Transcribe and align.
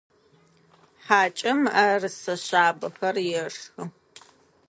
Хьакӏэм 1.05 1.57
мыӏэрысэ 1.63 2.35
шъабэхэр 2.45 3.15
ешхы. 3.43 3.83